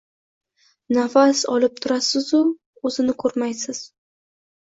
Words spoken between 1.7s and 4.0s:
turasizu o‘zini ko‘rmaysiz.